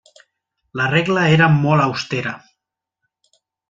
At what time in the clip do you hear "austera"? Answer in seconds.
1.87-2.35